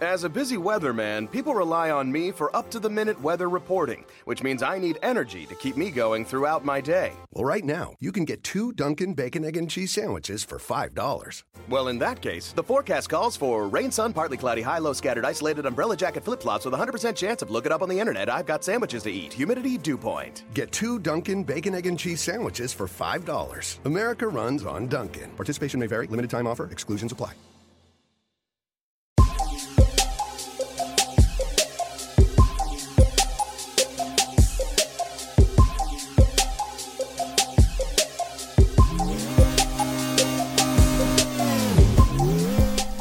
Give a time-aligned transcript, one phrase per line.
[0.00, 4.04] As a busy weatherman, people rely on me for up to the minute weather reporting,
[4.26, 7.14] which means I need energy to keep me going throughout my day.
[7.32, 11.42] Well, right now, you can get two Dunkin' Bacon, Egg, and Cheese sandwiches for $5.
[11.68, 15.24] Well, in that case, the forecast calls for rain, sun, partly cloudy, high, low, scattered,
[15.24, 17.98] isolated umbrella jacket flip flops with a 100% chance of look it up on the
[17.98, 18.30] internet.
[18.30, 19.32] I've got sandwiches to eat.
[19.32, 20.44] Humidity dew point.
[20.54, 23.84] Get two Dunkin' Bacon, Egg, and Cheese sandwiches for $5.
[23.84, 25.30] America runs on Dunkin'.
[25.30, 27.32] Participation may vary, limited time offer, exclusions apply.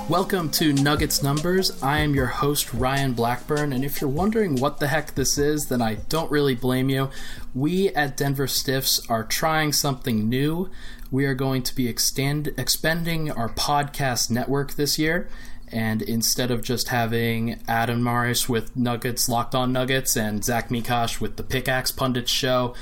[0.10, 1.84] Welcome to Nuggets Numbers.
[1.84, 5.68] I am your host, Ryan Blackburn, and if you're wondering what the heck this is,
[5.68, 7.10] then I don't really blame you.
[7.54, 10.72] We at Denver Stiffs are trying something new.
[11.12, 15.28] We are going to be extend, expanding our podcast network this year,
[15.74, 21.20] and instead of just having Adam Morris with Nuggets, Locked On Nuggets, and Zach Mikosh
[21.20, 22.74] with the Pickaxe Pundit show,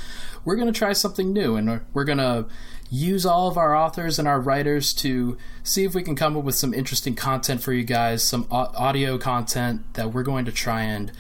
[0.44, 2.46] we're going to try something new, and we're going to
[2.90, 6.44] use all of our authors and our writers to see if we can come up
[6.44, 10.84] with some interesting content for you guys, some audio content that we're going to try
[10.84, 11.12] and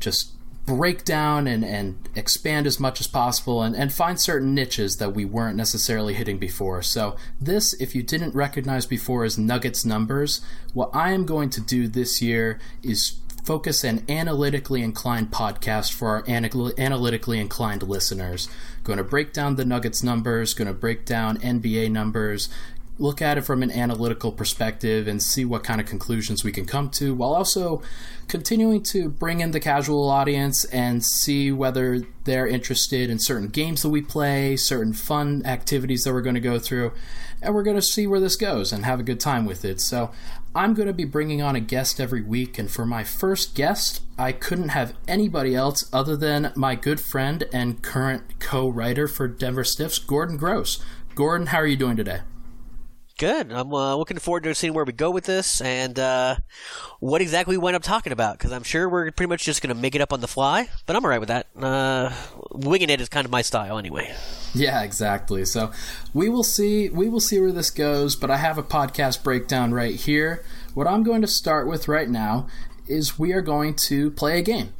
[0.00, 0.32] just
[0.66, 5.14] break down and, and expand as much as possible and, and find certain niches that
[5.14, 6.82] we weren't necessarily hitting before.
[6.82, 10.40] So, this, if you didn't recognize before, is Nuggets Numbers.
[10.74, 16.08] What I am going to do this year is focus an analytically inclined podcast for
[16.08, 18.48] our analytically inclined listeners.
[18.82, 22.48] Going to break down the Nuggets numbers, going to break down NBA numbers,
[22.98, 26.64] look at it from an analytical perspective and see what kind of conclusions we can
[26.64, 27.82] come to while also
[28.26, 33.82] continuing to bring in the casual audience and see whether they're interested in certain games
[33.82, 36.90] that we play, certain fun activities that we're going to go through,
[37.42, 39.80] and we're going to see where this goes and have a good time with it.
[39.80, 40.10] So,
[40.56, 44.00] I'm going to be bringing on a guest every week, and for my first guest,
[44.16, 49.28] I couldn't have anybody else other than my good friend and current co writer for
[49.28, 50.82] Denver Stiffs, Gordon Gross.
[51.14, 52.20] Gordon, how are you doing today?
[53.18, 53.50] Good.
[53.50, 56.36] I'm uh, looking forward to seeing where we go with this and uh,
[57.00, 59.74] what exactly we wind up talking about because I'm sure we're pretty much just going
[59.74, 60.68] to make it up on the fly.
[60.84, 61.46] But I'm alright with that.
[61.58, 62.12] Uh,
[62.50, 64.14] winging it is kind of my style anyway.
[64.54, 65.46] Yeah, exactly.
[65.46, 65.72] So
[66.12, 66.90] we will see.
[66.90, 68.16] We will see where this goes.
[68.16, 70.44] But I have a podcast breakdown right here.
[70.74, 72.48] What I'm going to start with right now
[72.86, 74.74] is we are going to play a game.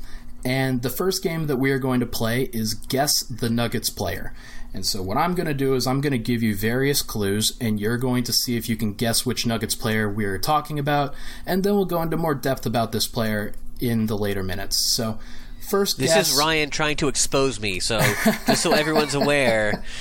[0.45, 4.35] And the first game that we are going to play is Guess the Nuggets Player.
[4.77, 7.57] And so, what I'm going to do is I'm going to give you various clues,
[7.63, 11.15] and you're going to see if you can guess which Nuggets player we're talking about,
[11.47, 14.77] and then we'll go into more depth about this player in the later minutes.
[14.93, 15.19] So,
[15.67, 16.31] first, this guess...
[16.31, 17.81] is Ryan trying to expose me.
[17.81, 18.01] So,
[18.47, 19.83] just so everyone's aware.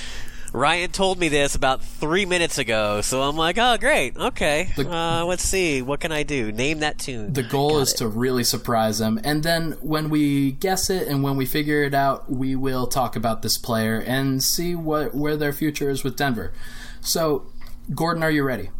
[0.56, 4.70] Ryan told me this about three minutes ago, so I'm like, oh, great, okay.
[4.74, 6.50] The, uh, let's see, what can I do?
[6.50, 7.34] Name that tune.
[7.34, 7.98] The goal is it.
[7.98, 11.92] to really surprise them, and then when we guess it and when we figure it
[11.92, 16.16] out, we will talk about this player and see what where their future is with
[16.16, 16.54] Denver.
[17.02, 17.52] So,
[17.94, 18.70] Gordon, are you ready?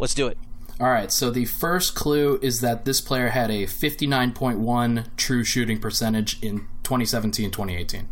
[0.00, 0.36] Let's do it.
[0.80, 5.78] All right, so the first clue is that this player had a 59.1 true shooting
[5.78, 8.08] percentage in 2017 2018.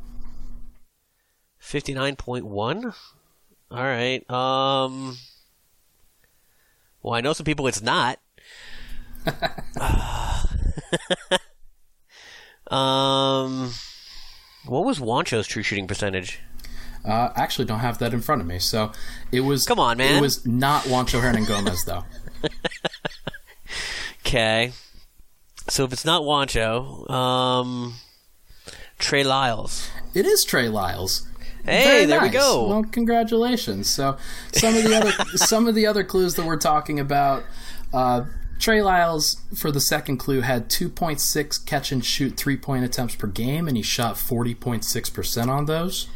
[1.71, 2.95] 59.1?
[3.71, 4.29] All right.
[4.29, 5.17] Um
[7.03, 8.19] Well, I know some people it's not.
[12.67, 13.73] um
[14.67, 16.41] What was Juancho's true shooting percentage?
[17.03, 18.59] Uh, actually don't have that in front of me.
[18.59, 18.91] So
[19.31, 20.17] it was Come on, man.
[20.19, 22.05] It was not Juancho Hernangomez though.
[24.27, 24.73] Okay.
[25.69, 27.95] So if it's not Wancho, um
[28.99, 29.89] Trey Lyles.
[30.15, 31.27] It is Trey Lyles.
[31.65, 32.29] Hey, Very there nice.
[32.31, 32.69] we go.
[32.69, 33.89] Well, congratulations.
[33.89, 34.17] So
[34.53, 37.45] some of the other some of the other clues that we're talking about.
[37.93, 38.25] Uh,
[38.59, 43.27] Trey Lyles, for the second clue, had 2.6 catch and shoot three point attempts per
[43.27, 46.09] game, and he shot 40.6% on those.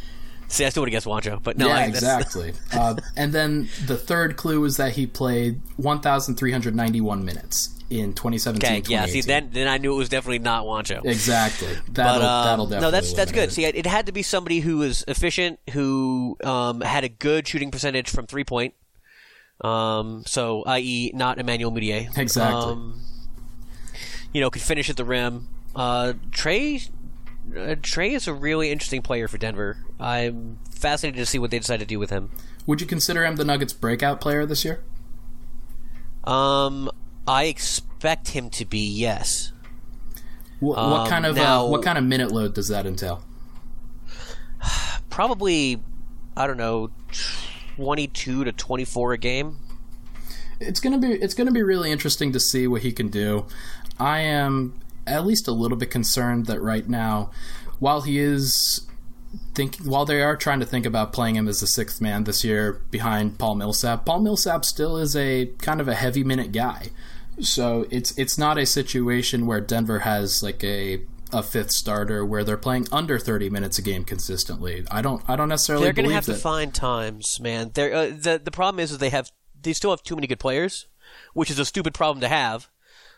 [0.54, 2.52] See, I still would have guessed Juancho, but no, yeah, I, exactly.
[2.72, 8.82] uh, and then the third clue was that he played 1,391 minutes in 2017.
[8.82, 9.06] Okay, yeah.
[9.06, 11.04] See, then then I knew it was definitely not Juancho.
[11.04, 11.74] Exactly.
[11.90, 13.48] That'll, but, um, that'll definitely no, that's that's good.
[13.48, 13.52] it.
[13.52, 17.72] See, it had to be somebody who was efficient, who um, had a good shooting
[17.72, 18.74] percentage from three point.
[19.60, 22.16] Um, so, i.e., not Emmanuel Mudiay.
[22.16, 22.72] Exactly.
[22.72, 23.00] Um,
[24.32, 25.48] you know, could finish at the rim.
[25.74, 26.80] Uh, Trey
[27.56, 29.79] uh, Trey is a really interesting player for Denver.
[30.00, 32.31] I'm fascinated to see what they decide to do with him.
[32.67, 34.82] Would you consider him the Nuggets' breakout player this year?
[36.25, 36.91] Um,
[37.26, 39.52] I expect him to be yes.
[40.61, 43.23] What, Um, kind of now- uh, what kind of minute load does that entail?
[45.11, 45.82] Probably,
[46.37, 46.90] I don't know,
[47.76, 49.58] 22 to 24 a game.
[50.61, 53.44] It's gonna be it's gonna be really interesting to see what he can do.
[53.99, 57.30] I am at least a little bit concerned that right now,
[57.78, 58.86] while he is
[59.54, 62.44] thinking, while they are trying to think about playing him as the sixth man this
[62.44, 66.90] year behind Paul Millsap, Paul Millsap still is a kind of a heavy minute guy.
[67.40, 71.02] So it's it's not a situation where Denver has like a
[71.32, 74.84] a fifth starter where they're playing under 30 minutes a game consistently.
[74.90, 77.72] I don't I don't necessarily They're going to have to find times, man.
[77.74, 80.38] They're, uh, the the problem is that they have they still have too many good
[80.38, 80.86] players,
[81.32, 82.68] which is a stupid problem to have.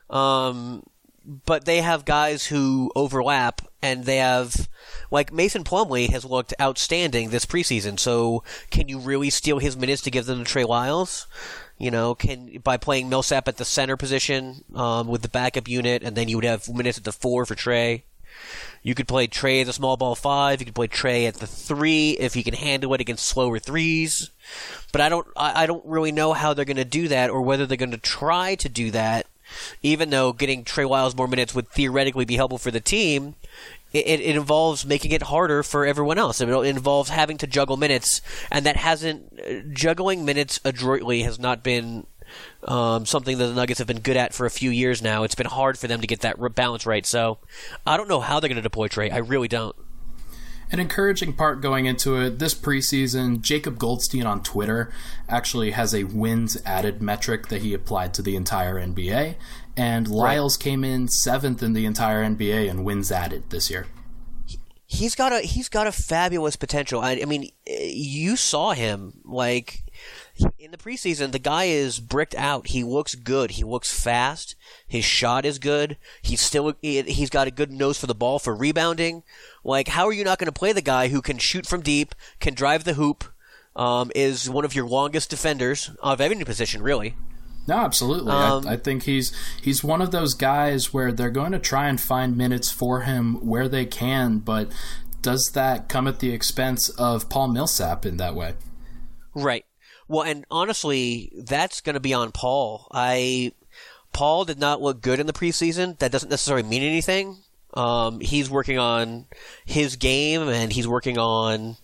[0.08, 0.84] Um,
[1.26, 4.68] but they have guys who overlap, and they have
[5.10, 7.98] like Mason Plumlee has looked outstanding this preseason.
[7.98, 11.26] So can you really steal his minutes to give them to Trey Lyles?
[11.78, 16.02] You know, can by playing Millsap at the center position um, with the backup unit,
[16.02, 18.04] and then you would have minutes at the four for Trey.
[18.82, 20.60] You could play Trey as a small ball five.
[20.60, 24.30] You could play Trey at the three if he can handle it against slower threes.
[24.92, 27.42] But I don't, I, I don't really know how they're going to do that, or
[27.42, 29.26] whether they're going to try to do that.
[29.82, 33.34] Even though getting Trey Lyles more minutes would theoretically be helpful for the team,
[33.92, 36.40] it, it, it involves making it harder for everyone else.
[36.40, 38.20] It involves having to juggle minutes,
[38.50, 42.06] and that hasn't uh, juggling minutes adroitly has not been
[42.64, 45.22] um, something that the Nuggets have been good at for a few years now.
[45.22, 47.06] It's been hard for them to get that balance right.
[47.06, 47.38] So
[47.86, 49.10] I don't know how they're going to deploy Trey.
[49.10, 49.76] I really don't.
[50.72, 54.92] An encouraging part going into it this preseason, Jacob Goldstein on Twitter
[55.28, 59.36] actually has a wins added metric that he applied to the entire NBA,
[59.76, 63.86] and Lyles came in seventh in the entire NBA in wins added this year.
[64.88, 67.00] He's got a he's got a fabulous potential.
[67.00, 69.82] I, I mean, eh, you saw him like
[70.58, 71.32] in the preseason.
[71.32, 72.68] The guy is bricked out.
[72.68, 73.52] He looks good.
[73.52, 74.54] He looks fast.
[74.86, 75.96] His shot is good.
[76.22, 79.22] He's still he- he's got a good nose for the ball for rebounding.
[79.64, 82.14] Like, how are you not going to play the guy who can shoot from deep,
[82.40, 83.24] can drive the hoop,
[83.74, 87.14] um, is one of your longest defenders of any position, really?
[87.68, 88.30] No, absolutely.
[88.32, 91.88] Um, I, I think he's he's one of those guys where they're going to try
[91.88, 94.70] and find minutes for him where they can, but
[95.20, 98.54] does that come at the expense of Paul Millsap in that way?
[99.34, 99.64] Right.
[100.08, 102.88] Well, and honestly, that's going to be on Paul.
[102.92, 103.52] I
[104.12, 105.98] Paul did not look good in the preseason.
[105.98, 107.38] That doesn't necessarily mean anything.
[107.74, 109.26] Um, he's working on
[109.64, 111.76] his game, and he's working on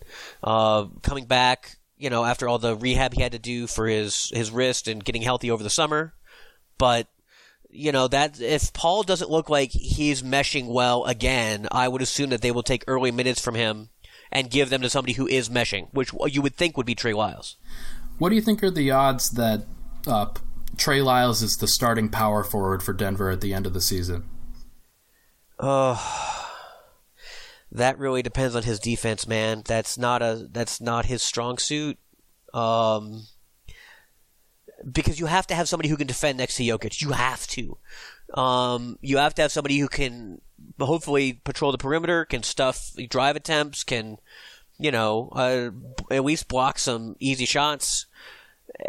[0.43, 1.77] uh, coming back.
[1.97, 5.03] You know, after all the rehab he had to do for his his wrist and
[5.03, 6.13] getting healthy over the summer.
[6.77, 7.07] But
[7.69, 12.29] you know that if Paul doesn't look like he's meshing well again, I would assume
[12.31, 13.89] that they will take early minutes from him
[14.31, 17.13] and give them to somebody who is meshing, which you would think would be Trey
[17.13, 17.57] Lyles.
[18.17, 19.65] What do you think are the odds that
[20.07, 20.27] uh,
[20.77, 24.23] Trey Lyles is the starting power forward for Denver at the end of the season?
[27.71, 29.63] That really depends on his defense, man.
[29.65, 31.97] That's not a that's not his strong suit.
[32.53, 33.23] Um,
[34.89, 37.01] because you have to have somebody who can defend next to Jokic.
[37.01, 37.77] You have to.
[38.33, 40.41] Um, you have to have somebody who can
[40.79, 44.17] hopefully patrol the perimeter, can stuff drive attempts, can
[44.77, 45.69] you know uh,
[46.11, 48.05] at least block some easy shots.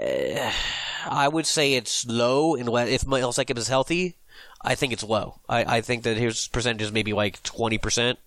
[0.00, 0.50] Uh,
[1.06, 4.16] I would say it's low, and if Millsap is healthy,
[4.62, 5.40] I think it's low.
[5.48, 8.18] I, I think that his percentage is maybe like twenty percent,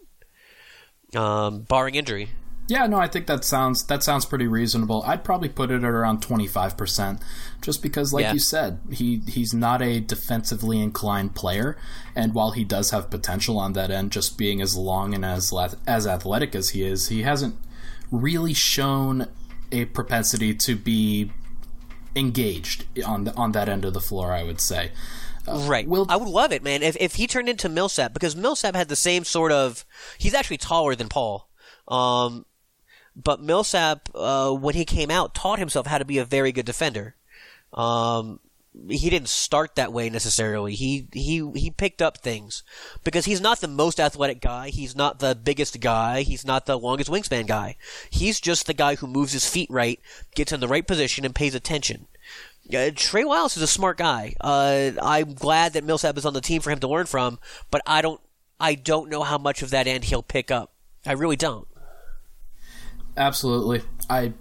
[1.15, 2.29] um, barring injury.
[2.69, 5.01] Yeah, no, I think that sounds that sounds pretty reasonable.
[5.07, 7.21] I'd probably put it at around twenty five percent,
[7.61, 8.33] just because, like Yeah.
[8.33, 11.77] you said, he he's not a defensively inclined player,
[12.13, 15.53] and while he does have potential on that end, just being as long and as
[15.87, 17.55] as athletic as he is, he hasn't
[18.11, 19.27] really shown
[19.71, 21.31] a propensity to be
[22.15, 24.33] engaged on the, on that end of the floor.
[24.33, 24.91] I would say.
[25.47, 25.87] Right.
[25.87, 26.83] Will- I would love it, man.
[26.83, 29.85] If if he turned into Millsap, because Millsap had the same sort of.
[30.17, 31.47] He's actually taller than Paul.
[31.87, 32.45] Um,
[33.21, 36.65] but Millsap, uh, when he came out, taught himself how to be a very good
[36.65, 37.15] defender.
[37.73, 38.39] Um,
[38.89, 40.75] he didn't start that way necessarily.
[40.75, 42.63] He he he picked up things
[43.03, 44.69] because he's not the most athletic guy.
[44.69, 46.21] He's not the biggest guy.
[46.21, 47.75] He's not the longest wingspan guy.
[48.11, 49.99] He's just the guy who moves his feet right,
[50.35, 52.07] gets in the right position, and pays attention.
[52.71, 54.35] Uh, Trey Lyles is a smart guy.
[54.41, 57.39] Uh, I'm glad that Millsap is on the team for him to learn from,
[57.71, 58.21] but I don't
[58.59, 60.71] I don't know how much of that end he'll pick up.
[61.05, 61.67] I really don't.
[63.17, 63.81] Absolutely.
[64.09, 64.33] I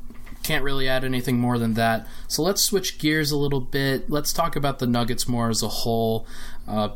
[0.42, 2.06] can't really add anything more than that.
[2.28, 4.08] So let's switch gears a little bit.
[4.08, 6.26] Let's talk about the Nuggets more as a whole.
[6.68, 6.90] Uh,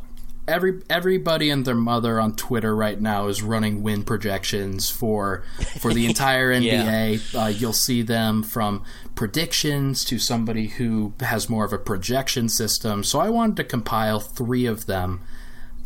[0.46, 5.42] every everybody and their mother on Twitter right now is running win projections for
[5.78, 7.32] for the entire NBA.
[7.32, 7.40] yeah.
[7.40, 8.84] uh, you'll see them from
[9.14, 13.02] predictions to somebody who has more of a projection system.
[13.04, 15.22] So I wanted to compile three of them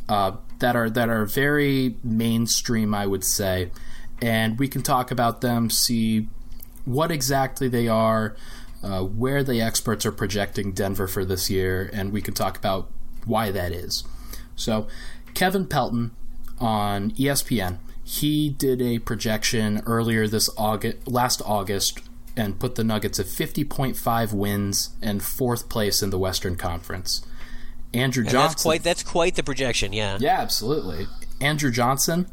[0.08, 3.70] uh, that are that are very mainstream, I would say,
[4.22, 6.28] and we can talk about them, see
[6.84, 8.36] what exactly they are.
[8.82, 12.90] Uh, where the experts are projecting Denver for this year, and we can talk about
[13.24, 14.04] why that is.
[14.56, 14.86] So,
[15.32, 16.10] Kevin Pelton
[16.58, 22.00] on ESPN, he did a projection earlier this August, last August,
[22.36, 27.24] and put the Nuggets at 50.5 wins and fourth place in the Western Conference.
[27.94, 28.40] Andrew Johnson.
[28.40, 30.18] That's quite, that's quite the projection, yeah.
[30.20, 31.06] Yeah, absolutely.
[31.40, 32.26] Andrew Johnson,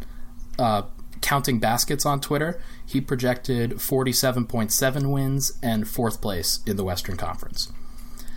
[0.59, 0.83] uh,
[1.21, 7.71] counting baskets on Twitter, he projected 47.7 wins and fourth place in the Western Conference.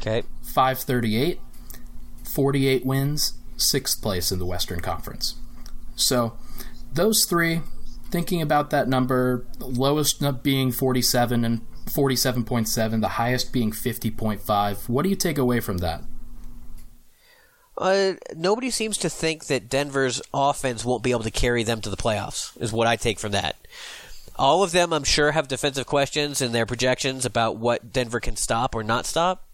[0.01, 0.23] Okay.
[0.43, 1.41] 538,
[2.25, 5.37] 48 wins, sixth place in the Western Conference.
[5.97, 6.35] So,
[6.93, 7.63] those three,
[8.11, 15.09] thinking about that number, lowest being 47 and 47.7, the highest being 50.5, what do
[15.09, 16.03] you take away from that?
[17.77, 21.91] Uh, nobody seems to think that Denver's offense won't be able to carry them to
[21.91, 23.57] the playoffs, is what I take from that.
[24.37, 28.37] All of them, I'm sure, have defensive questions in their projections about what Denver can
[28.37, 29.45] stop or not stop.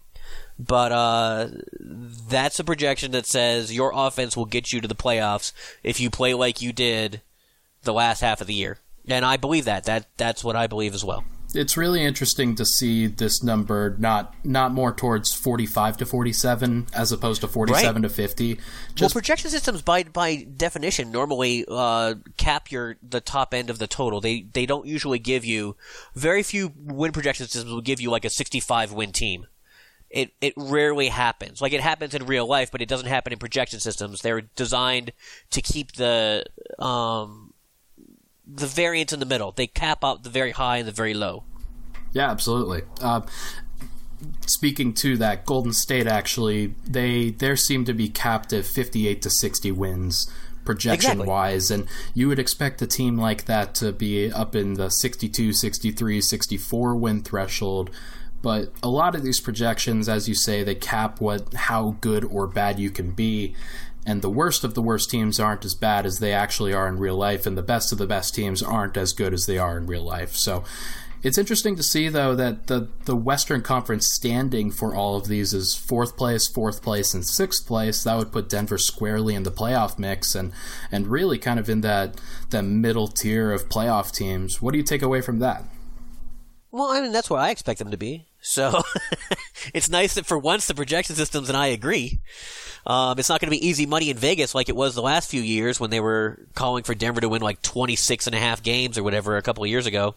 [0.57, 1.47] But uh,
[1.79, 5.51] that's a projection that says your offense will get you to the playoffs
[5.83, 7.21] if you play like you did
[7.83, 8.77] the last half of the year.
[9.07, 9.85] And I believe that.
[9.85, 11.23] That that's what I believe as well.
[11.53, 17.11] It's really interesting to see this number not not more towards 45 to 47 as
[17.11, 18.07] opposed to 47 right.
[18.07, 18.55] to 50.
[18.55, 23.79] Just, well, projection systems by by definition normally uh, cap your the top end of
[23.79, 24.21] the total.
[24.21, 25.75] They they don't usually give you
[26.15, 29.47] very few win projection systems will give you like a 65 win team
[30.11, 31.61] it it rarely happens.
[31.61, 34.21] Like it happens in real life, but it doesn't happen in projection systems.
[34.21, 35.13] They're designed
[35.51, 36.45] to keep the
[36.79, 37.50] um,
[38.53, 39.51] the variance in the middle.
[39.51, 41.43] They cap out the very high and the very low.
[42.13, 42.81] Yeah, absolutely.
[42.99, 43.21] Uh,
[44.45, 49.21] speaking to that, Golden State actually they there seem to be capped at fifty eight
[49.23, 50.31] to sixty wins
[50.63, 51.27] projection exactly.
[51.27, 55.53] wise and you would expect a team like that to be up in the 62
[55.53, 57.89] 63 64 win threshold
[58.41, 62.47] but a lot of these projections, as you say, they cap what how good or
[62.47, 63.55] bad you can be.
[64.05, 66.97] And the worst of the worst teams aren't as bad as they actually are in
[66.97, 69.77] real life, and the best of the best teams aren't as good as they are
[69.77, 70.35] in real life.
[70.35, 70.63] So
[71.23, 75.53] it's interesting to see, though, that the, the Western Conference standing for all of these
[75.53, 78.03] is fourth place, fourth place, and sixth place.
[78.03, 80.51] That would put Denver squarely in the playoff mix and,
[80.91, 84.63] and really kind of in that, that middle tier of playoff teams.
[84.63, 85.65] What do you take away from that?
[86.71, 88.25] Well, I mean, that's where I expect them to be.
[88.41, 88.81] So
[89.73, 92.19] it's nice that for once the projection systems and I agree.
[92.85, 95.29] Um, it's not going to be easy money in Vegas like it was the last
[95.29, 98.63] few years when they were calling for Denver to win like 26 and a half
[98.63, 100.15] games or whatever a couple of years ago.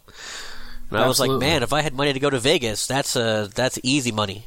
[0.89, 3.47] And I was like, man, if I had money to go to Vegas, that's uh,
[3.53, 4.45] that's easy money.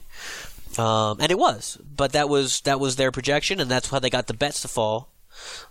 [0.78, 4.10] Um, and it was, but that was that was their projection, and that's how they
[4.10, 5.08] got the bets to fall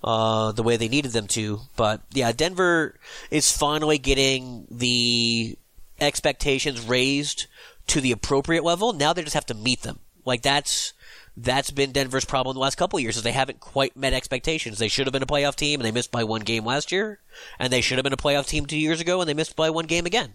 [0.04, 1.62] uh, the way they needed them to.
[1.76, 2.96] But yeah, Denver
[3.32, 5.58] is finally getting the
[6.00, 7.48] expectations raised
[7.88, 8.94] to the appropriate level.
[8.94, 10.00] Now they just have to meet them.
[10.26, 10.94] Like that's
[11.36, 14.80] that's been Denver's problem the last couple years is they haven't quite met expectations.
[14.80, 17.20] They should have been a playoff team and they missed by one game last year,
[17.60, 19.70] and they should have been a playoff team two years ago and they missed by
[19.70, 20.34] one game again.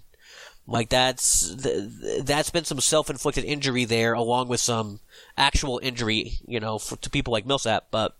[0.66, 1.54] Like that's
[2.22, 5.00] that's been some self-inflicted injury there, along with some
[5.36, 7.88] actual injury, you know, for, to people like Millsap.
[7.90, 8.16] But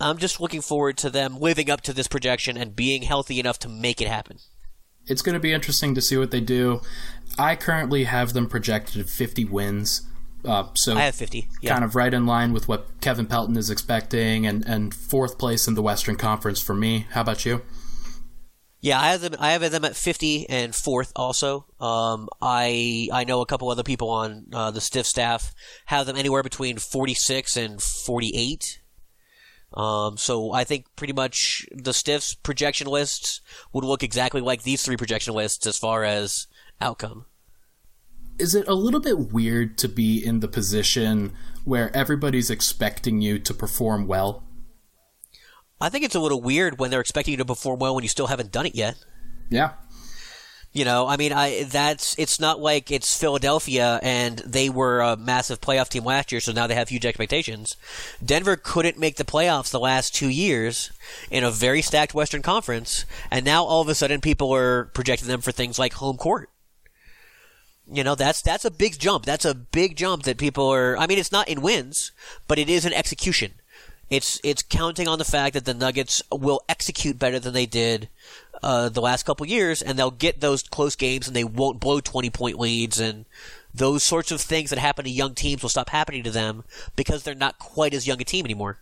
[0.00, 3.58] I'm just looking forward to them living up to this projection and being healthy enough
[3.60, 4.38] to make it happen
[5.06, 6.80] it's going to be interesting to see what they do.
[7.38, 10.02] I currently have them projected at 50 wins.
[10.44, 11.48] Uh, so I have 50.
[11.62, 11.72] Yeah.
[11.72, 15.66] Kind of right in line with what Kevin Pelton is expecting, and, and fourth place
[15.66, 17.06] in the Western Conference for me.
[17.10, 17.62] How about you?
[18.84, 19.34] Yeah, I have them.
[19.38, 21.10] I have them at 50 and fourth.
[21.16, 25.54] Also, um, I I know a couple other people on uh, the stiff staff
[25.86, 28.82] have them anywhere between 46 and 48.
[29.74, 33.40] Um, so I think pretty much the Stiffs projection lists
[33.72, 36.46] would look exactly like these three projection lists as far as
[36.80, 37.26] outcome.
[38.38, 41.32] Is it a little bit weird to be in the position
[41.64, 44.44] where everybody's expecting you to perform well?
[45.80, 48.08] I think it's a little weird when they're expecting you to perform well when you
[48.08, 48.96] still haven't done it yet.
[49.50, 49.72] Yeah.
[50.74, 55.16] You know, I mean, I that's it's not like it's Philadelphia and they were a
[55.16, 57.76] massive playoff team last year, so now they have huge expectations.
[58.22, 60.90] Denver couldn't make the playoffs the last two years
[61.30, 65.28] in a very stacked Western Conference, and now all of a sudden people are projecting
[65.28, 66.50] them for things like home court.
[67.86, 69.26] You know, that's that's a big jump.
[69.26, 70.98] That's a big jump that people are.
[70.98, 72.10] I mean, it's not in wins,
[72.48, 73.52] but it is in execution.
[74.14, 78.08] It's it's counting on the fact that the Nuggets will execute better than they did
[78.62, 81.98] uh, the last couple years, and they'll get those close games, and they won't blow
[81.98, 83.24] twenty point leads, and
[83.74, 86.62] those sorts of things that happen to young teams will stop happening to them
[86.94, 88.78] because they're not quite as young a team anymore.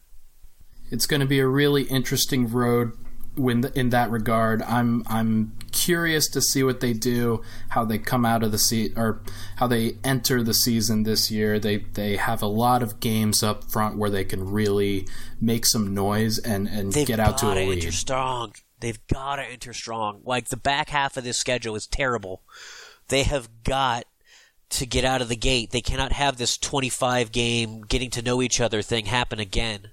[0.91, 2.93] It's going to be a really interesting road
[3.37, 4.63] when in that regard.
[4.63, 8.93] I'm I'm curious to see what they do, how they come out of the seat
[8.97, 9.21] or
[9.57, 11.59] how they enter the season this year.
[11.59, 15.07] They they have a lot of games up front where they can really
[15.41, 17.79] make some noise and and They've get out to a lead.
[17.79, 18.55] Enter strong.
[18.81, 20.21] They've got to enter strong.
[20.25, 22.43] Like the back half of this schedule is terrible.
[23.09, 24.05] They have got
[24.71, 25.71] to get out of the gate.
[25.71, 29.91] They cannot have this 25 game getting to know each other thing happen again.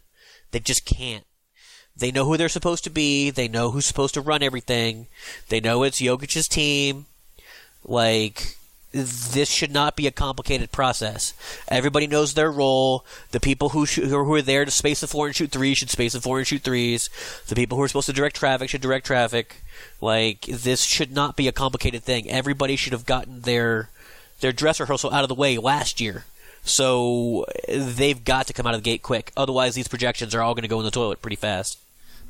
[0.52, 1.26] They just can't.
[2.00, 3.30] They know who they're supposed to be.
[3.30, 5.08] They know who's supposed to run everything.
[5.50, 7.06] They know it's Jokic's team.
[7.84, 8.56] Like,
[8.92, 11.34] this should not be a complicated process.
[11.68, 13.06] Everybody knows their role.
[13.32, 15.90] The people who, shoot, who are there to space the floor and shoot threes should
[15.90, 17.10] space the floor and shoot threes.
[17.48, 19.62] The people who are supposed to direct traffic should direct traffic.
[20.02, 22.30] Like, this should not be a complicated thing.
[22.30, 23.90] Everybody should have gotten their
[24.40, 26.24] their dress rehearsal out of the way last year.
[26.64, 29.34] So they've got to come out of the gate quick.
[29.36, 31.78] Otherwise, these projections are all going to go in the toilet pretty fast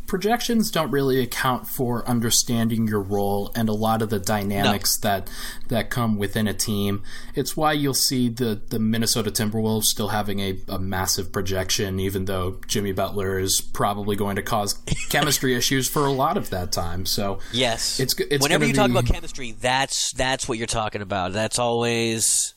[0.09, 5.09] projections don't really account for understanding your role and a lot of the dynamics no.
[5.09, 5.29] that
[5.69, 7.03] that come within a team.
[7.35, 12.25] It's why you'll see the the Minnesota Timberwolves still having a, a massive projection, even
[12.25, 14.73] though Jimmy Butler is probably going to cause
[15.09, 17.05] chemistry issues for a lot of that time.
[17.05, 18.77] So yes, it's, it's whenever you be...
[18.77, 21.31] talk about chemistry, that's that's what you're talking about.
[21.31, 22.55] That's always.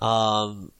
[0.00, 0.72] Um,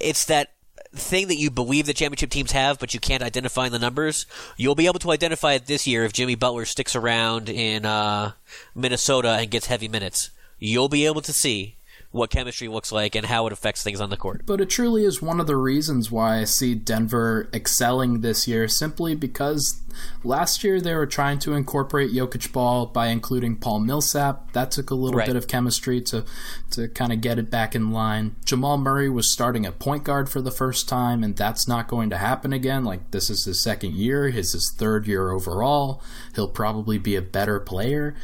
[0.00, 0.50] it's that
[0.94, 4.26] thing that you believe the championship teams have, but you can't identify in the numbers,
[4.56, 8.32] you'll be able to identify it this year if Jimmy Butler sticks around in uh,
[8.74, 10.30] Minnesota and gets heavy minutes.
[10.58, 11.76] You'll be able to see
[12.14, 14.42] what chemistry looks like and how it affects things on the court.
[14.46, 18.68] But it truly is one of the reasons why I see Denver excelling this year,
[18.68, 19.82] simply because
[20.22, 24.52] last year they were trying to incorporate Jokic ball by including Paul Millsap.
[24.52, 25.26] That took a little right.
[25.26, 26.24] bit of chemistry to
[26.70, 28.36] to kind of get it back in line.
[28.44, 32.10] Jamal Murray was starting at point guard for the first time, and that's not going
[32.10, 32.84] to happen again.
[32.84, 36.00] Like this is his second year, his his third year overall.
[36.36, 38.14] He'll probably be a better player.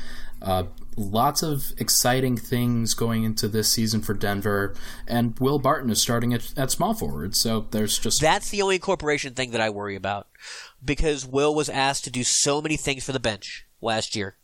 [0.41, 0.65] Uh,
[0.97, 4.75] lots of exciting things going into this season for Denver,
[5.07, 7.35] and Will Barton is starting at, at small forward.
[7.37, 10.29] So there's just that's the only incorporation thing that I worry about
[10.85, 14.37] because Will was asked to do so many things for the bench last year.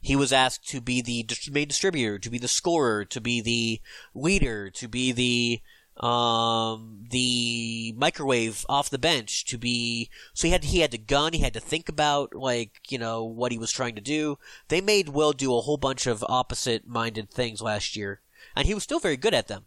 [0.00, 3.80] He was asked to be the main distributor, to be the scorer, to be the
[4.14, 5.62] leader, to be the
[6.00, 11.32] um, the microwave off the bench to be so he had he had to gun
[11.32, 14.38] he had to think about like you know what he was trying to do.
[14.68, 18.20] They made will do a whole bunch of opposite minded things last year
[18.54, 19.64] and he was still very good at them.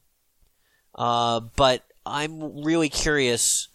[0.96, 3.68] Uh, but i'm really curious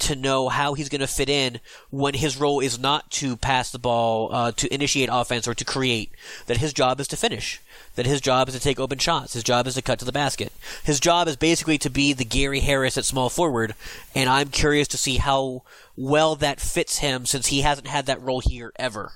[0.00, 1.60] to know how he's going to fit in
[1.90, 5.64] when his role is not to pass the ball, uh, to initiate offense, or to
[5.64, 6.10] create.
[6.46, 7.60] That his job is to finish.
[7.94, 9.34] That his job is to take open shots.
[9.34, 10.52] His job is to cut to the basket.
[10.84, 13.74] His job is basically to be the Gary Harris at small forward,
[14.14, 15.62] and I'm curious to see how
[15.96, 19.12] well that fits him since he hasn't had that role here ever.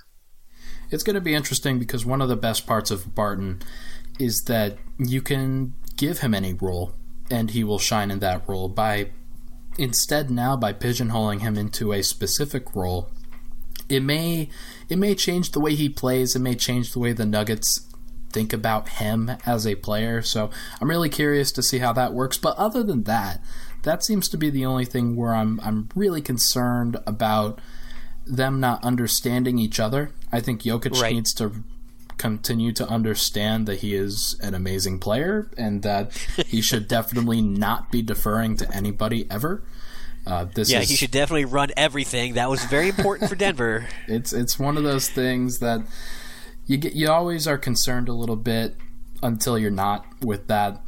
[0.91, 3.63] It's going to be interesting because one of the best parts of Barton
[4.19, 6.95] is that you can give him any role
[7.31, 9.11] and he will shine in that role by
[9.79, 13.11] instead now by pigeonholing him into a specific role
[13.89, 14.49] it may
[14.89, 17.89] it may change the way he plays it may change the way the nuggets
[18.33, 22.37] think about him as a player so i'm really curious to see how that works
[22.37, 23.41] but other than that
[23.83, 27.61] that seems to be the only thing where i'm i'm really concerned about
[28.27, 31.13] them not understanding each other i think Jokic right.
[31.13, 31.63] needs to
[32.25, 36.11] continue to understand that he is an amazing player and that
[36.47, 39.63] he should definitely not be deferring to anybody ever.
[40.27, 42.33] Uh, this yeah, is, he should definitely run everything.
[42.33, 43.87] That was very important for Denver.
[44.09, 45.83] it's it's one of those things that
[46.65, 48.75] you get you always are concerned a little bit
[49.23, 50.81] until you're not with that.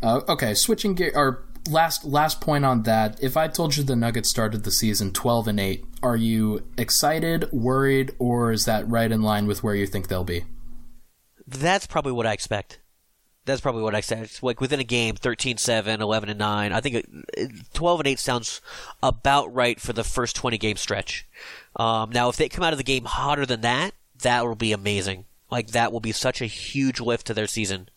[0.00, 3.20] Uh, okay, switching gear or last last point on that.
[3.20, 7.50] If I told you the Nuggets started the season 12 and 8, are you excited,
[7.50, 10.44] worried, or is that right in line with where you think they'll be?
[11.46, 12.80] That's probably what I expect.
[13.44, 14.42] That's probably what I expect.
[14.42, 16.72] Like within a game, 13-7, 11 and 9.
[16.72, 17.06] I think
[17.72, 18.60] 12 and 8 sounds
[19.02, 21.26] about right for the first 20 game stretch.
[21.76, 24.72] Um, now, if they come out of the game hotter than that, that will be
[24.72, 25.26] amazing.
[25.48, 27.88] Like that will be such a huge lift to their season.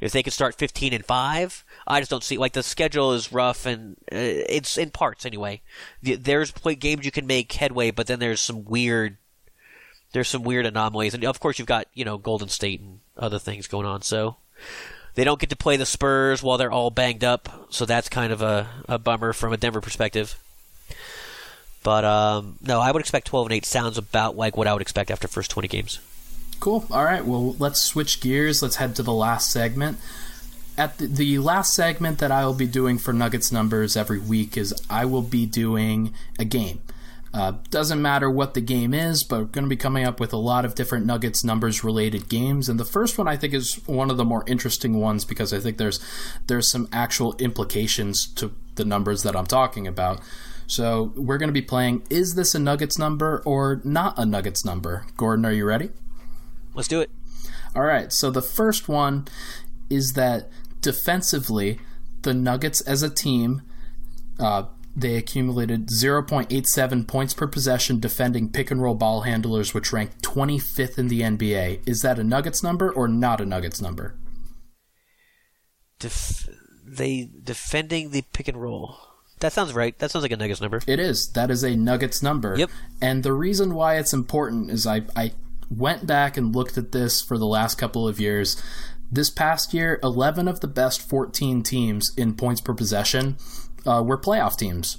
[0.00, 3.32] If they could start 15 and 5, I just don't see like the schedule is
[3.32, 4.16] rough and uh,
[4.48, 5.62] it's in parts anyway.
[6.02, 9.18] There's games you can make headway, but then there's some weird
[10.16, 13.38] there's some weird anomalies, and of course you've got you know Golden State and other
[13.38, 14.00] things going on.
[14.00, 14.36] So
[15.14, 18.32] they don't get to play the Spurs while they're all banged up, so that's kind
[18.32, 20.42] of a, a bummer from a Denver perspective.
[21.82, 24.80] But um, no, I would expect 12 and 8 sounds about like what I would
[24.80, 26.00] expect after first 20 games.
[26.60, 26.86] Cool.
[26.90, 27.24] All right.
[27.24, 28.62] Well, let's switch gears.
[28.62, 29.98] Let's head to the last segment.
[30.78, 34.56] At the, the last segment that I will be doing for Nuggets numbers every week
[34.56, 36.80] is I will be doing a game.
[37.36, 40.32] Uh, doesn't matter what the game is, but we're going to be coming up with
[40.32, 42.66] a lot of different Nuggets numbers related games.
[42.66, 45.60] And the first one I think is one of the more interesting ones because I
[45.60, 46.00] think there's
[46.46, 50.22] there's some actual implications to the numbers that I'm talking about.
[50.66, 54.64] So we're going to be playing is this a Nuggets number or not a Nuggets
[54.64, 55.04] number?
[55.18, 55.90] Gordon, are you ready?
[56.72, 57.10] Let's do it.
[57.74, 58.10] All right.
[58.14, 59.28] So the first one
[59.90, 60.48] is that
[60.80, 61.80] defensively,
[62.22, 63.60] the Nuggets as a team,
[64.40, 64.64] uh,
[64.96, 70.98] they accumulated 0.87 points per possession defending pick and roll ball handlers, which ranked 25th
[70.98, 71.86] in the NBA.
[71.86, 74.14] Is that a Nuggets number or not a Nuggets number?
[75.98, 76.48] Def-
[76.82, 78.96] they defending the pick and roll.
[79.40, 79.96] That sounds right.
[79.98, 80.80] That sounds like a Nuggets number.
[80.86, 81.30] It is.
[81.32, 82.56] That is a Nuggets number.
[82.56, 82.70] Yep.
[83.02, 85.32] And the reason why it's important is I, I
[85.70, 88.62] went back and looked at this for the last couple of years.
[89.12, 93.36] This past year, 11 of the best 14 teams in points per possession
[93.86, 94.98] uh, were playoff teams.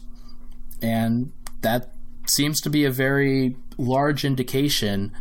[0.81, 1.91] And that
[2.25, 5.11] seems to be a very large indication.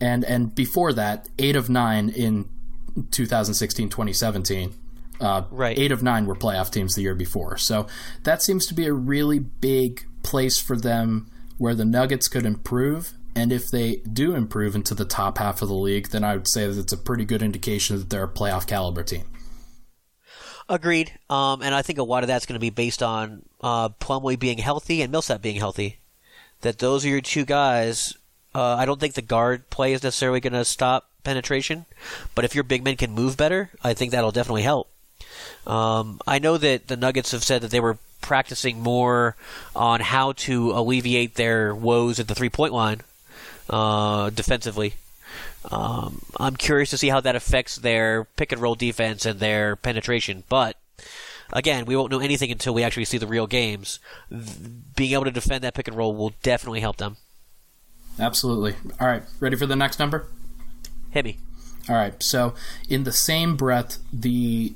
[0.00, 2.48] And, and before that, 8 of 9 in
[3.10, 4.74] 2016 2017.
[5.20, 5.78] Uh, Right.
[5.78, 7.58] Eight of nine were playoff teams the year before.
[7.58, 7.86] So
[8.24, 13.12] that seems to be a really big place for them where the Nuggets could improve.
[13.36, 16.48] And if they do improve into the top half of the league, then I would
[16.48, 19.24] say that it's a pretty good indication that they're a playoff caliber team.
[20.70, 21.12] Agreed.
[21.28, 24.38] Um, and I think a lot of that's going to be based on uh, Plumlee
[24.38, 25.98] being healthy and Millsap being healthy.
[26.60, 28.16] That those are your two guys.
[28.54, 31.86] Uh, I don't think the guard play is necessarily going to stop penetration,
[32.36, 34.88] but if your big men can move better, I think that'll definitely help.
[35.66, 39.36] Um, I know that the Nuggets have said that they were practicing more
[39.74, 43.00] on how to alleviate their woes at the three point line
[43.68, 44.94] uh, defensively.
[45.70, 49.76] Um, I'm curious to see how that affects their pick and roll defense and their
[49.76, 50.44] penetration.
[50.48, 50.76] But
[51.52, 53.98] again, we won't know anything until we actually see the real games.
[54.96, 57.16] Being able to defend that pick and roll will definitely help them.
[58.18, 58.74] Absolutely.
[58.98, 60.26] All right, ready for the next number?
[61.10, 61.38] Hit me.
[61.88, 62.22] All right.
[62.22, 62.54] So,
[62.88, 64.74] in the same breath, the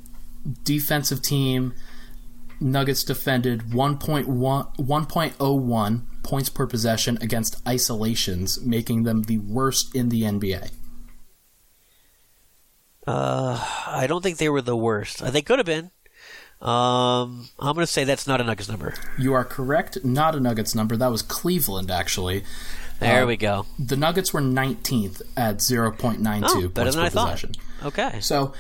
[0.64, 1.74] defensive team
[2.60, 4.26] Nuggets defended 1.1
[4.76, 10.70] 1.01 points per possession against isolations, making them the worst in the NBA.
[13.06, 15.22] Uh, I don't think they were the worst.
[15.22, 15.90] Uh, They could have been.
[16.62, 18.94] Um, I'm going to say that's not a Nuggets number.
[19.18, 20.02] You are correct.
[20.04, 20.96] Not a Nuggets number.
[20.96, 22.44] That was Cleveland, actually.
[23.00, 23.66] There Uh, we go.
[23.78, 27.52] The Nuggets were 19th at 0.92 Oh, points per possession.
[27.84, 28.20] Okay.
[28.20, 28.54] So,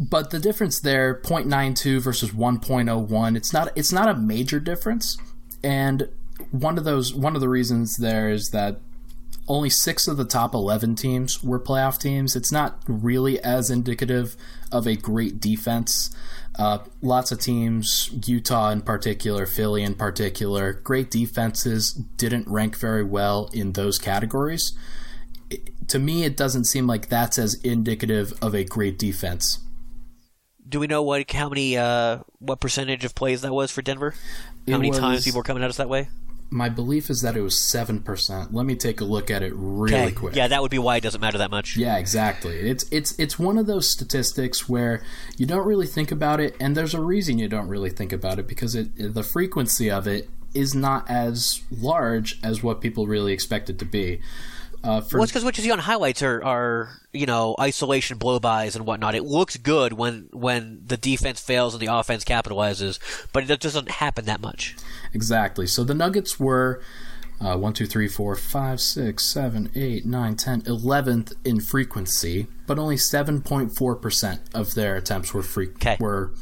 [0.00, 5.18] but the difference there, 0.92 versus 1.01, it's not it's not a major difference.
[5.62, 6.08] And
[6.50, 8.80] one of those one of the reasons there is that
[9.46, 12.34] only six of the top 11 teams were playoff teams.
[12.34, 14.36] It's not really as indicative
[14.72, 16.14] of a great defense.
[16.58, 23.04] Uh, lots of teams, Utah in particular, Philly in particular, great defenses didn't rank very
[23.04, 24.72] well in those categories.
[25.50, 29.58] It- to me, it doesn't seem like that's as indicative of a great defense.
[30.70, 34.12] Do we know what how many uh what percentage of plays that was for Denver?
[34.12, 34.16] How
[34.74, 36.08] It many was- times people were coming at us that way?
[36.52, 38.48] My belief is that it was 7%.
[38.52, 40.12] Let me take a look at it really Okay.
[40.12, 40.34] quick.
[40.34, 41.76] Yeah, that would be why it doesn't matter that much.
[41.76, 42.56] Yeah, exactly.
[42.56, 45.02] It's it's it's one of those statistics where
[45.36, 48.38] you don't really think about it, and there's a reason you don't really think about
[48.40, 53.32] it because it the frequency of it is not as large as what people really
[53.32, 54.20] expect it to be.
[54.82, 58.18] Uh, for Well, it's because what you see on highlights are, are you know isolation
[58.18, 59.14] blowbys and whatnot.
[59.14, 62.98] It looks good when when the defense fails and the offense capitalizes,
[63.32, 64.76] but it doesn't happen that much.
[65.12, 65.66] Exactly.
[65.66, 66.80] So the Nuggets were
[67.42, 72.78] uh, 1, 2, 3, 4, 5, 6, 7, 8, 9, 10, 11th in frequency, but
[72.78, 75.96] only 7.4% of their attempts were free, Okay.
[75.98, 76.32] were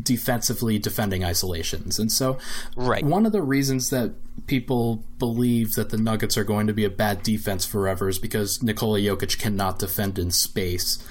[0.00, 1.98] defensively defending isolations.
[1.98, 2.38] And so
[2.76, 3.04] Right.
[3.04, 4.12] one of the reasons that
[4.46, 8.62] people believe that the Nuggets are going to be a bad defense forever is because
[8.62, 11.02] Nikola Jokic cannot defend in space.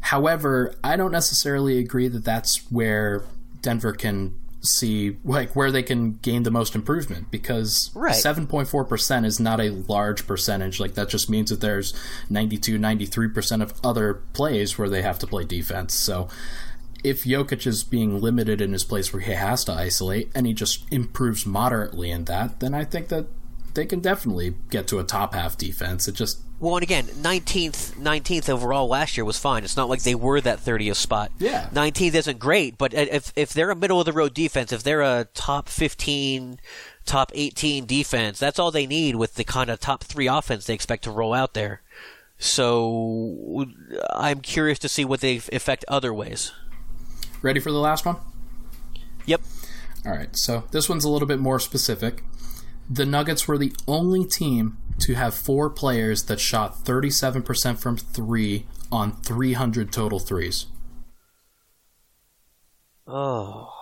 [0.00, 3.24] However, I don't necessarily agree that that's where
[3.62, 8.14] Denver can see like where they can gain the most improvement because Right.
[8.14, 11.94] 7.4% is not a large percentage like that just means that there's
[12.28, 16.28] 92 93% of other plays where they have to play defense so
[17.04, 20.52] if Jokic is being limited in his place where he has to isolate and he
[20.52, 23.26] just improves moderately in that then I think that
[23.74, 26.08] they can definitely get to a top half defense.
[26.08, 29.62] It just well, and again, nineteenth, nineteenth overall last year was fine.
[29.62, 31.30] It's not like they were that thirtieth spot.
[31.38, 34.82] Yeah, nineteenth isn't great, but if if they're a middle of the road defense, if
[34.82, 36.58] they're a top fifteen,
[37.06, 40.74] top eighteen defense, that's all they need with the kind of top three offense they
[40.74, 41.82] expect to roll out there.
[42.38, 43.66] So
[44.12, 46.52] I'm curious to see what they affect other ways.
[47.42, 48.16] Ready for the last one?
[49.26, 49.42] Yep.
[50.06, 50.30] All right.
[50.36, 52.24] So this one's a little bit more specific.
[52.90, 58.66] The Nuggets were the only team to have four players that shot 37% from three
[58.90, 60.66] on 300 total threes.
[63.06, 63.72] Oh.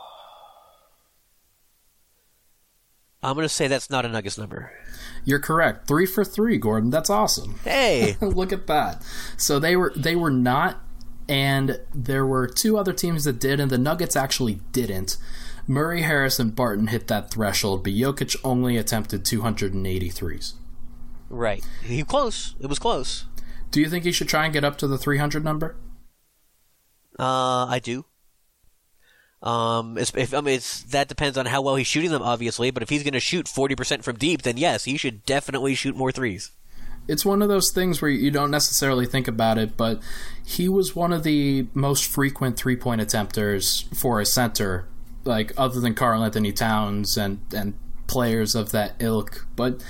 [3.22, 4.72] I'm going to say that's not a Nuggets number.
[5.24, 5.88] You're correct.
[5.88, 6.90] 3 for 3, Gordon.
[6.90, 7.58] That's awesome.
[7.64, 9.02] Hey, look at that.
[9.36, 10.86] So they were they were not
[11.28, 15.16] and there were two other teams that did and the Nuggets actually didn't.
[15.66, 20.54] Murray, Harris, and Barton hit that threshold, but Jokic only attempted 283s.
[21.28, 21.64] Right.
[21.82, 22.54] He close.
[22.60, 23.24] It was close.
[23.72, 25.76] Do you think he should try and get up to the 300 number?
[27.18, 28.04] Uh, I do.
[29.42, 32.70] Um, if, I mean, it's, that depends on how well he's shooting them, obviously.
[32.70, 35.74] But if he's going to shoot forty percent from deep, then yes, he should definitely
[35.74, 36.50] shoot more threes.
[37.08, 40.00] It's one of those things where you don't necessarily think about it, but
[40.44, 44.88] he was one of the most frequent three point attempters for a center
[45.26, 47.74] like other than Karl-Anthony Towns and and
[48.06, 49.84] players of that ilk, but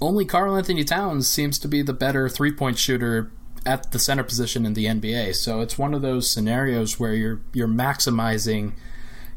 [0.00, 3.30] only Karl-Anthony Towns seems to be the better three point shooter
[3.64, 5.34] at the center position in the NBA.
[5.36, 8.72] So it's one of those scenarios where you're you're maximizing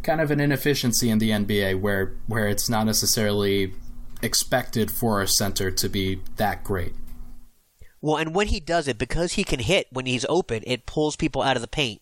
[0.02, 3.74] kind of an inefficiency in the NBA where where it's not necessarily
[4.22, 6.94] expected for a center to be that great.
[8.06, 11.16] Well, and when he does it, because he can hit when he's open, it pulls
[11.16, 12.02] people out of the paint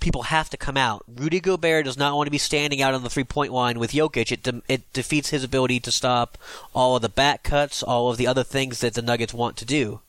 [0.00, 1.04] people have to come out.
[1.06, 3.92] Rudy Gobert does not want to be standing out on the three point line with
[3.92, 4.32] Jokic.
[4.32, 6.38] It de- it defeats his ability to stop
[6.74, 9.64] all of the back cuts, all of the other things that the Nuggets want to
[9.64, 10.00] do.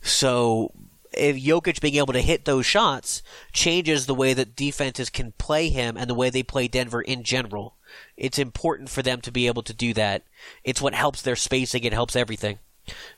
[0.00, 0.72] So
[1.12, 3.22] if Jokic being able to hit those shots
[3.52, 7.22] changes the way that defenses can play him and the way they play Denver in
[7.24, 7.74] general.
[8.16, 10.22] It's important for them to be able to do that.
[10.64, 11.84] It's what helps their spacing.
[11.84, 12.60] It helps everything.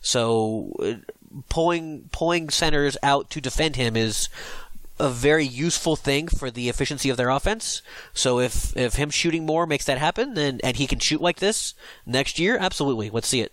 [0.01, 1.05] So
[1.49, 4.29] pulling pulling centers out to defend him is
[5.01, 7.83] a very useful thing for the efficiency of their offense.
[8.13, 11.39] So if if him shooting more makes that happen, then and he can shoot like
[11.39, 13.53] this next year, absolutely, let's see it.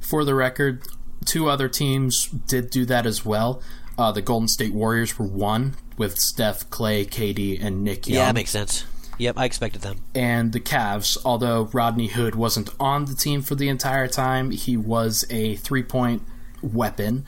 [0.00, 0.86] For the record,
[1.24, 3.62] two other teams did do that as well.
[3.96, 8.16] Uh, the Golden State Warriors were one with Steph, Clay, KD, and Nick Young.
[8.16, 8.84] Yeah, that makes sense.
[9.18, 10.00] Yep, I expected them.
[10.14, 14.76] And the Cavs, although Rodney Hood wasn't on the team for the entire time, he
[14.76, 16.22] was a three point
[16.64, 17.26] weapon.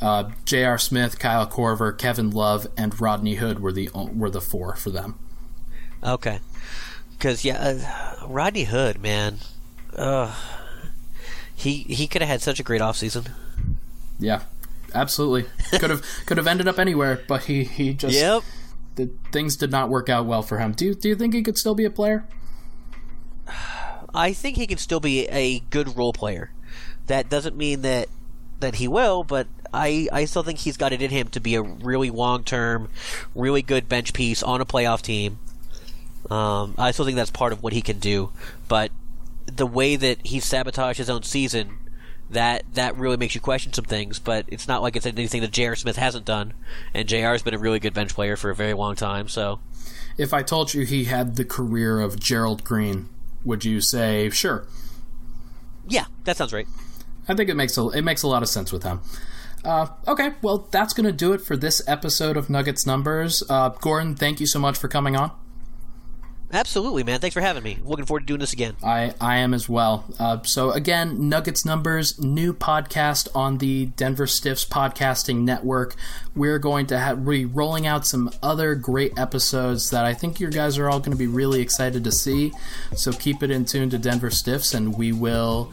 [0.00, 0.78] Uh, J.R.
[0.78, 5.18] Smith, Kyle Korver, Kevin Love, and Rodney Hood were the were the four for them.
[6.02, 6.40] Okay,
[7.12, 7.58] because yeah,
[8.20, 9.38] uh, Rodney Hood, man,
[9.94, 10.34] uh,
[11.54, 13.30] he he could have had such a great offseason.
[14.18, 14.42] Yeah,
[14.94, 15.46] absolutely.
[15.78, 18.42] Could have could have ended up anywhere, but he he just yep.
[18.94, 20.72] The, things did not work out well for him.
[20.72, 22.26] Do you, do you think he could still be a player?
[24.14, 26.52] I think he can still be a good role player.
[27.06, 28.08] That doesn't mean that
[28.62, 31.54] that he will, but I, I still think he's got it in him to be
[31.54, 32.88] a really long term,
[33.34, 35.38] really good bench piece on a playoff team.
[36.30, 38.30] Um, I still think that's part of what he can do,
[38.68, 38.90] but
[39.46, 41.78] the way that he sabotaged his own season,
[42.30, 44.18] that that really makes you question some things.
[44.18, 45.76] But it's not like it's anything that J.R.
[45.76, 46.54] Smith hasn't done,
[46.94, 47.32] and J.R.
[47.32, 49.28] has been a really good bench player for a very long time.
[49.28, 49.60] So,
[50.16, 53.08] if I told you he had the career of Gerald Green,
[53.44, 54.66] would you say sure?
[55.88, 56.68] Yeah, that sounds right.
[57.28, 59.00] I think it makes a it makes a lot of sense with him.
[59.64, 63.44] Uh, okay, well, that's going to do it for this episode of Nuggets Numbers.
[63.48, 65.30] Uh, Gordon, thank you so much for coming on.
[66.54, 67.18] Absolutely, man.
[67.18, 67.78] Thanks for having me.
[67.82, 68.76] Looking forward to doing this again.
[68.82, 70.04] I, I am as well.
[70.18, 75.94] Uh, so, again, Nuggets Numbers, new podcast on the Denver Stiffs Podcasting Network.
[76.34, 80.50] We're going to have, be rolling out some other great episodes that I think you
[80.50, 82.52] guys are all going to be really excited to see.
[82.94, 85.72] So, keep it in tune to Denver Stiffs, and we will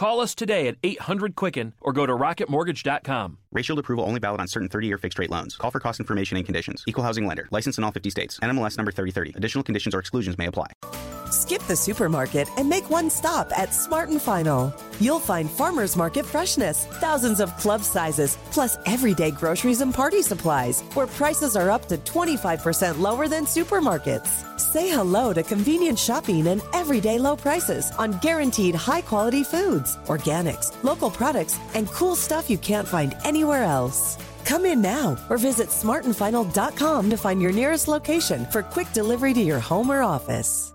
[0.00, 3.36] Call us today at 800 Quicken or go to rocketmortgage.com.
[3.60, 5.58] Shield approval only valid on certain 30 year fixed rate loans.
[5.58, 6.84] Call for cost information and conditions.
[6.86, 7.46] Equal housing lender.
[7.50, 8.40] License in all 50 states.
[8.40, 9.34] NMLS number 3030.
[9.36, 10.68] Additional conditions or exclusions may apply.
[11.50, 14.72] Skip the supermarket and make one stop at Smart and Final.
[15.00, 20.82] You'll find farmers market freshness, thousands of club sizes, plus everyday groceries and party supplies,
[20.94, 24.28] where prices are up to 25% lower than supermarkets.
[24.60, 30.72] Say hello to convenient shopping and everyday low prices on guaranteed high quality foods, organics,
[30.84, 34.18] local products, and cool stuff you can't find anywhere else.
[34.44, 39.40] Come in now or visit smartandfinal.com to find your nearest location for quick delivery to
[39.42, 40.74] your home or office.